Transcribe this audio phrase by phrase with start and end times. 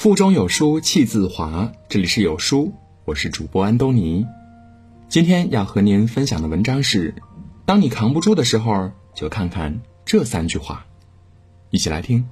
[0.00, 2.72] 腹中有书气自华，这里是有书，
[3.04, 4.24] 我是主播安东尼。
[5.10, 7.14] 今天要和您分享的文章是：
[7.66, 10.86] 当你扛不住的时候，就看看这三句话。
[11.68, 12.26] 一起来听。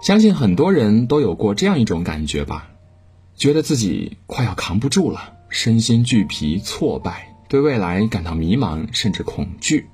[0.00, 2.70] 相信很多人都有过这样一种感觉吧，
[3.36, 9.90] 觉得自己快要扛不住了，身心俱疲、挫败，对未来感到迷茫，甚至恐惧。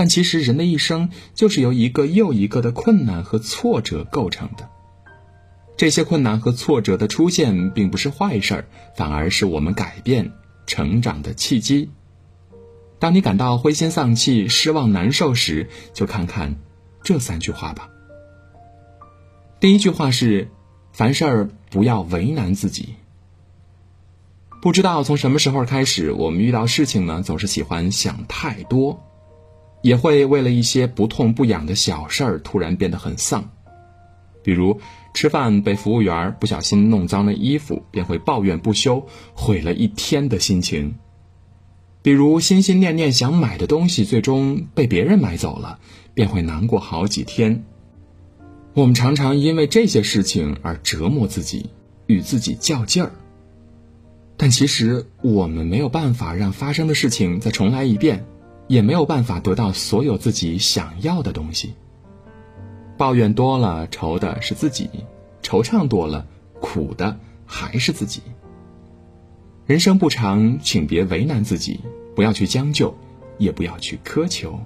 [0.00, 4.66] 但其实，人的一生就是由一个又一个的困难和挫折构成的。
[5.76, 8.64] 这些困难和挫折的出现，并不是坏事儿，
[8.96, 10.32] 反而是我们改变、
[10.66, 11.90] 成长的契机。
[12.98, 16.56] 当你感到灰心丧气、失望难受时，就看看
[17.02, 17.90] 这三句话吧。
[19.60, 20.48] 第一句话是：
[20.92, 22.94] 凡事儿不要为难自己。
[24.62, 29.06] 不知道从什么时候开始，我们遇到事情呢，总是喜欢想太多。
[29.82, 33.50] 也会为了一些不痛不痒的小事儿突然变得很丧，
[34.42, 34.80] 比如
[35.14, 40.92] 吃饭被服务员不小心弄脏了衣服，便会抱怨不休，毁了一天的心情；
[42.02, 45.78] 比如心心念念想买的东西最终被别人买走了，
[46.14, 47.64] 便会难过好几天。
[48.74, 51.70] 我们常常因为这些事情而折磨自己，
[52.06, 53.12] 与自己较劲儿。
[54.36, 58.24] 但其实我们没有办法让发生的事情再重来一遍。
[58.70, 61.74] 也没有办法得到所有自己想要的东西。
[62.96, 64.86] 抱怨多了，愁的是自己；
[65.42, 66.24] 惆怅多了，
[66.60, 68.22] 苦的还是自己。
[69.66, 71.80] 人生不长，请别为难自己，
[72.14, 72.96] 不要去将就，
[73.38, 74.60] 也不要去苛求。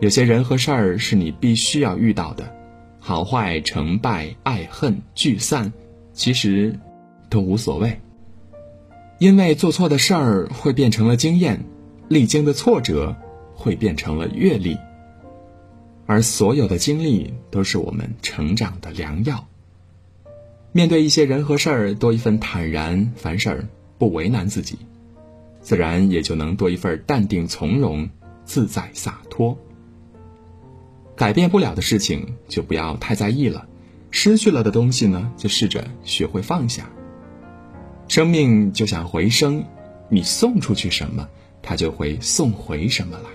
[0.00, 2.52] 有些人和事儿是你必须要遇到的，
[2.98, 5.72] 好坏、成败、爱恨、聚散，
[6.12, 6.76] 其实
[7.30, 8.00] 都无所谓。
[9.20, 11.64] 因为做错的事儿会变成了经验。
[12.12, 13.16] 历经的挫折
[13.54, 14.76] 会变成了阅历，
[16.04, 19.48] 而所有的经历都是我们成长的良药。
[20.72, 24.76] 面对一些人和事儿，多一份坦然，凡事儿不为难自己，
[25.62, 28.10] 自然也就能多一份淡定从容、
[28.44, 29.56] 自在洒脱。
[31.16, 33.66] 改变不了的事情就不要太在意了，
[34.10, 36.90] 失去了的东西呢，就试着学会放下。
[38.06, 39.64] 生命就像回声，
[40.10, 41.26] 你送出去什么？
[41.62, 43.30] 他就会送回什么来。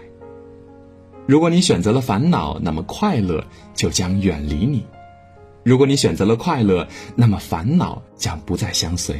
[1.25, 3.43] 如果你选择了烦恼，那么快乐
[3.73, 4.81] 就将远离你；
[5.63, 9.19] 如果你选择了快乐，那么烦恼将不再相随。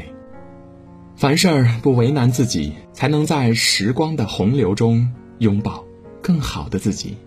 [1.16, 5.84] 凡事儿不为难自己，才能在时光的洪流中拥抱
[6.22, 7.18] 更好的自己。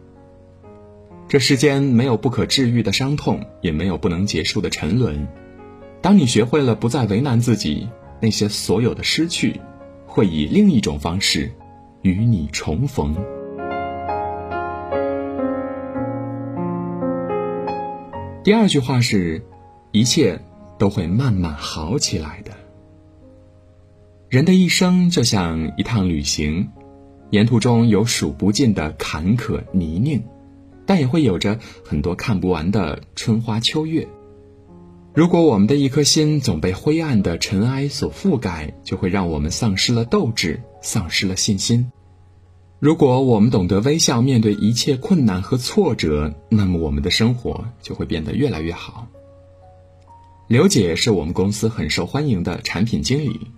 [1.29, 5.29] 这世间没有不可治愈的伤痛，也没有不能结束的沉沦。
[6.01, 7.89] 当你学会了不再为难自己，
[8.21, 9.61] 那些所有的失去，
[10.07, 11.53] 会以另一种方式。
[12.03, 13.15] 与你重逢。
[18.43, 19.45] 第二句话是：
[19.93, 20.41] 一切
[20.79, 22.53] 都会慢慢好起来的。
[24.29, 26.71] 人的一生就像一趟旅行，
[27.31, 30.23] 沿途中有数不尽的坎坷泥泞，
[30.87, 34.09] 但也会有着很多看不完的春花秋月。
[35.13, 41.91] 如果我们的一颗心总被灰暗的尘埃所覆盖，就会让我们丧失了斗志，丧失了信心。
[42.79, 49.09] 如果我们懂得微笑面对一切困难和挫折，那么我们的生活就会变得越来越好。
[50.47, 53.49] 刘姐是我们公司很受欢迎的产品经理，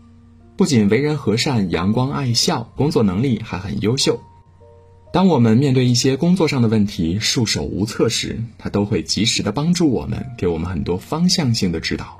[0.57, 4.19] 不仅为人和善、阳光爱笑，工作能力还很优秀。
[5.13, 12.19] 当我们面对一些工作上的问题束手无策时，她都会及时的帮助我们，给我们很多方向性的指导。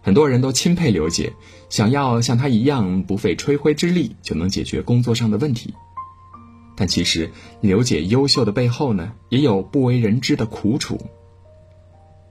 [0.00, 1.34] 很多人都钦佩刘姐，
[1.68, 5.74] 想要像她一样不费吹灰之力就能解决工作上的问题。
[6.74, 7.30] 但其实，
[7.60, 10.98] 刘姐优秀的背后呢，也有不为人知的苦楚。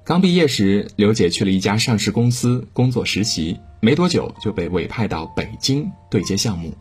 [0.04, 6.74] 刚毕业时，刘姐去了一家上市公司工作实习，没多久就被委派到北京对接项目。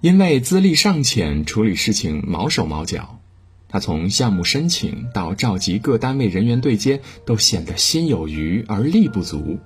[0.00, 3.20] 因为资历尚浅，处理事情毛手毛脚，
[3.68, 9.58] 他从项目申请到召集各单位人员对接，都显得心有余而力不足。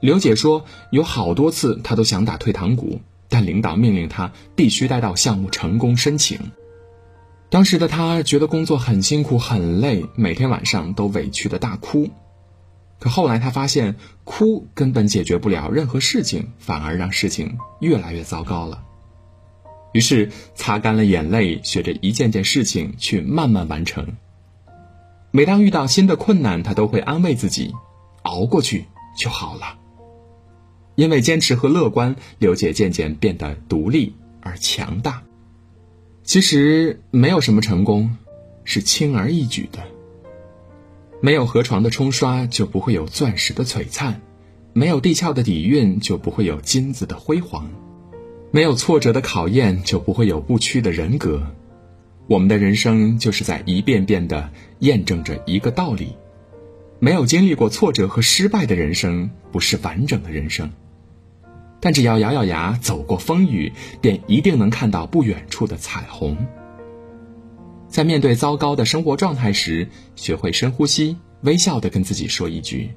[0.00, 3.00] 刘姐说，有好多次她都想打退堂鼓。
[3.26, 6.38] 但领导命令他必须待到项目成功申请。
[7.50, 12.10] 当时的他觉得工作很辛苦很累，每天晚上都委屈的大哭。
[13.00, 18.83] 可后来他发现，哭根本解决不了任何事情，反而让事情越来越糟糕了。
[19.94, 24.08] 于是擦干了眼泪，学着一件件事情去慢慢完成。
[25.30, 27.72] 每当遇到新的困难，他都会安慰自己：
[28.22, 28.86] 熬过去
[29.16, 29.78] 就好了。
[30.96, 35.22] 因为坚持和乐观，刘姐渐渐变得独立而强大。
[36.24, 38.16] 其实没有什么成功，
[38.64, 39.78] 是轻而易举的。
[41.20, 44.14] 没有河床的冲刷，就不会有钻石的璀璨；
[44.72, 47.62] 没有地壳的底蕴，就不会有金子的辉煌；
[48.54, 51.42] 没有挫折的考验，就不会有不屈的人格。
[52.28, 54.48] 我们的人生就是在一遍遍的
[54.78, 56.14] 验证着一个道理：
[57.00, 60.70] 没有经历过挫折和失败的人生，不是完整的人生。
[61.80, 66.36] 但只要咬咬牙走过风雨，便一定能看到不远处的彩虹。
[67.88, 72.92] 在面对糟糕的生活状态时，学会深呼吸，微笑的跟自己说一句：“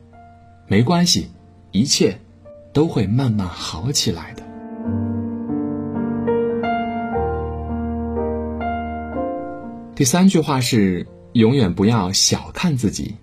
[0.69, 1.31] 没关系，
[1.71, 2.19] 一切
[2.73, 4.43] 都会慢慢好起来的。”
[9.97, 13.15] 第三句话是：永远不要小看自己。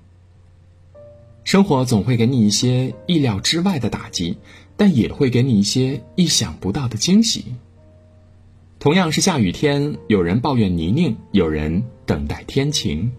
[1.44, 4.38] 生活总会给你一些意料之外的打击，
[4.76, 7.44] 但也会给你一些意想不到的惊喜。
[8.80, 13.12] 同样是下雨天，有人抱怨泥泞，有人等待天晴。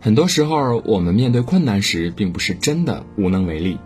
[0.00, 3.78] 很多时候，我们面对困难时，并不是真的无能为力，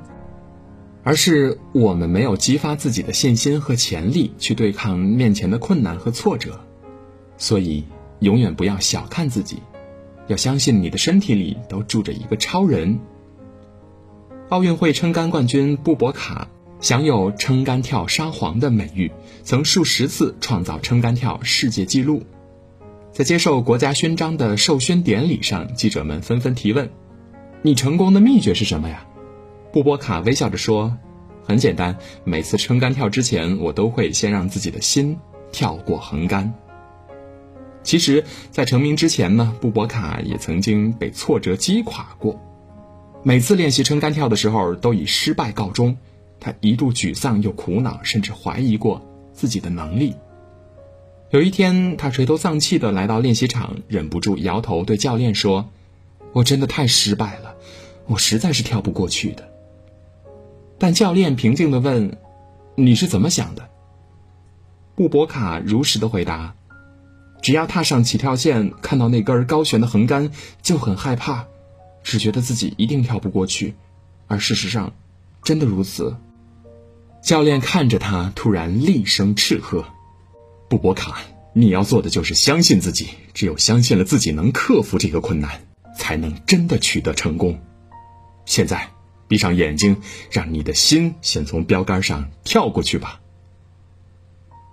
[1.02, 6.58] 而是我们没有激发自己的信心和潜力去对抗面前的困难和挫折，
[7.36, 7.84] 所以。
[8.20, 9.58] 永远不要小看自己，
[10.28, 12.98] 要相信你的身体里都住着一个超人。
[14.48, 16.48] 奥运会撑杆冠军布博卡
[16.80, 19.10] 享有撑杆跳沙皇的美誉，
[19.42, 22.22] 曾数十次创造撑杆跳世界纪录。
[23.12, 26.90] 在接受国家勋章的授勋典礼上，记者们纷纷提问
[27.62, 29.06] ：“你成功的秘诀是什么呀？”
[29.72, 30.96] 布博卡微笑着说
[31.46, 35.18] ：“很简单，每次撑杆跳之前，我都会先让自己的心
[35.52, 36.54] 跳过横杆。”
[37.82, 42.38] 其实，在成名之前呢，布博卡也曾经被挫折击垮过。
[43.22, 45.96] 每次练习撑杆跳的时候，都以失败告终。
[46.38, 50.14] 他一度沮丧又苦恼，甚至怀疑过自己的能力。
[51.30, 55.68] 有一天，他垂头丧气的来到练习场，忍不住摇头对教练说
[56.32, 57.54] ：“我真的太失败了，
[58.06, 59.48] 我实在是跳不过去的。”
[60.78, 62.16] 但教练平静的问
[62.74, 63.68] ：“你是怎么想的？”
[64.96, 66.54] 布博卡如实的回答。
[67.42, 70.30] 只要踏上起跳线，看到那根高悬的横杆，
[70.62, 71.46] 就很害怕，
[72.02, 73.74] 只觉得自己一定跳不过去，
[74.26, 74.92] 而事实上，
[75.42, 76.16] 真的如此。
[77.22, 79.84] 教练看着他，突然厉声斥喝
[80.68, 81.20] ：“布博卡，
[81.52, 85.62] 你要做的就是相信自己，只有相信了自己能克服这个困难，
[85.96, 87.60] 才能真的取得成功。
[88.46, 88.88] 现在，
[89.28, 89.98] 闭上眼睛，
[90.30, 93.19] 让你的心先从标杆上跳过去吧。”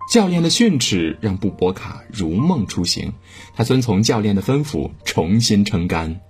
[0.08, 3.12] 教练的训斥让布博卡如梦初醒，
[3.54, 6.22] 他遵从教练的吩咐重新撑杆，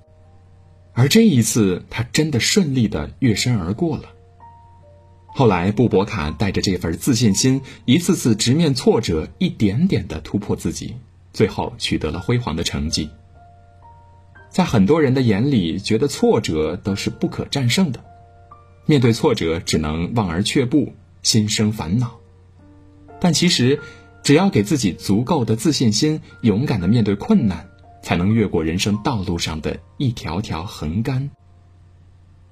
[0.94, 4.10] 而这一次他真的顺利的跃身而过了。
[5.28, 10.96] 后来，布博卡带着这份自信心，一次次直面挫折，一点点的突破自己，
[11.32, 13.08] 最后取得了辉煌的成绩。
[14.50, 18.04] 在很多人的眼里，觉得挫折都是不可战胜的，
[18.88, 22.18] 面对挫折只能望而却步，心生烦恼。
[23.20, 23.80] 但其实，
[24.24, 27.68] 只要给自己足够的自信心，勇敢的面对困难，
[28.04, 31.30] 才能越过人生道路上的一条条横杆。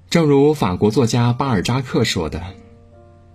[0.08, 2.42] 正如法国作家巴尔扎克说的：“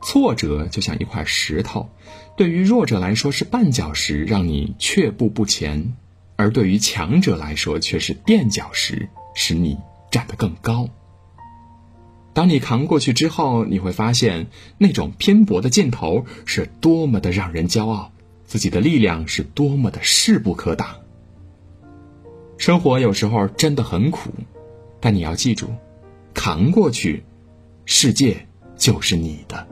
[0.01, 1.89] 挫折就像一块石头，
[2.37, 5.93] 对于弱者来说是绊脚石，让你却步不前；
[6.37, 9.77] 而对于强者来说却是垫脚石，使你
[10.09, 10.89] 站得更高。”
[12.33, 14.47] 当你扛过去之后，你会发现
[14.77, 18.11] 那种拼搏的劲头是多么的让人骄傲，
[18.45, 20.87] 自己的力量是多么的势不可挡。
[22.57, 24.29] 生活有时候真的很苦，
[24.99, 25.67] 但你要记住，
[26.33, 27.23] 扛过去，
[27.85, 28.47] 世界
[28.77, 29.67] 就是你的。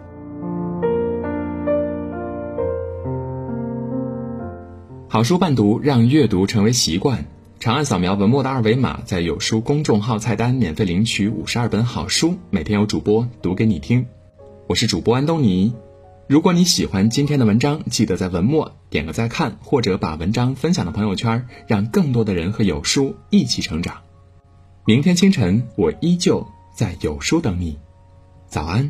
[5.08, 7.26] 好书伴读，让阅读成为习惯。
[7.60, 14.08] 长按扫描文末的二维码，在有书公众号菜单免费领取五十二本好书，每天有主播读给你听。
[14.66, 15.74] 我是主播安东尼。
[16.26, 23.98] 如果你喜欢今天的文章，记得在文末点个再看，或者把文章分享到朋友圈，让更多的人和有书一起成长。
[24.86, 27.78] 明天清晨，我依旧在有书等你。
[28.48, 28.90] 早安。